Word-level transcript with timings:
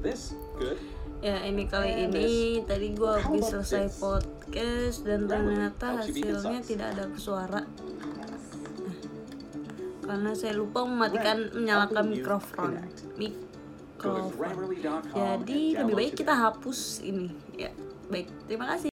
this. 0.00 0.36
Good. 0.56 0.78
Ya 1.18 1.42
ini 1.42 1.66
kali 1.66 2.06
ini 2.06 2.62
tadi 2.62 2.94
gue 2.94 3.12
habis 3.18 3.50
selesai 3.50 3.90
podcast 3.98 5.02
dan 5.02 5.26
ternyata 5.26 5.98
hasilnya 5.98 6.62
tidak 6.62 6.94
ada 6.94 7.10
suara. 7.18 7.66
Karena 10.06 10.30
saya 10.38 10.54
lupa 10.54 10.86
mematikan 10.86 11.50
menyalakan 11.50 12.06
mikrofon. 12.06 12.70
mikrofon. 13.18 14.30
Jadi 15.10 15.74
lebih 15.74 15.94
baik 15.98 16.14
kita 16.22 16.38
hapus 16.38 17.02
ini. 17.02 17.34
Ya 17.58 17.74
baik. 18.06 18.30
Terima 18.46 18.70
kasih. 18.78 18.86